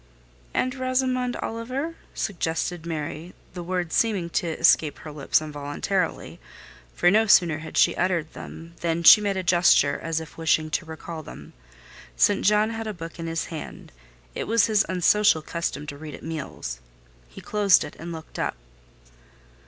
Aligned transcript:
"And 0.51 0.73
Rosamond 0.73 1.35
Oliver?" 1.43 1.93
suggested 2.15 2.87
Mary, 2.87 3.35
the 3.53 3.61
words 3.61 3.93
seeming 3.93 4.31
to 4.31 4.47
escape 4.47 4.97
her 4.97 5.11
lips 5.11 5.43
involuntarily: 5.43 6.39
for 6.95 7.11
no 7.11 7.27
sooner 7.27 7.59
had 7.59 7.77
she 7.77 7.95
uttered 7.95 8.33
them, 8.33 8.73
than 8.81 9.03
she 9.03 9.21
made 9.21 9.37
a 9.37 9.43
gesture 9.43 9.99
as 10.01 10.19
if 10.19 10.39
wishing 10.39 10.71
to 10.71 10.85
recall 10.87 11.21
them. 11.21 11.53
St. 12.17 12.43
John 12.43 12.71
had 12.71 12.87
a 12.87 12.95
book 12.95 13.19
in 13.19 13.27
his 13.27 13.45
hand—it 13.53 14.45
was 14.45 14.65
his 14.65 14.83
unsocial 14.89 15.43
custom 15.43 15.85
to 15.85 15.97
read 15.99 16.15
at 16.15 16.23
meals—he 16.23 17.41
closed 17.41 17.83
it, 17.83 17.95
and 17.99 18.11
looked 18.11 18.39
up. 18.39 18.55